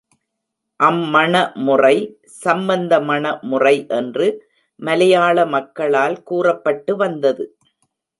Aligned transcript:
அம் 0.79 1.01
மண 1.09 1.33
முறை, 1.65 1.97
சம்பந்த 2.43 2.93
மண 3.01 3.33
முறை 3.41 3.73
என்று 3.89 4.27
மலையாள 4.79 5.45
மக்களால் 5.45 6.17
கூறப்பட்டு 6.23 6.95
வந்தது. 6.95 7.45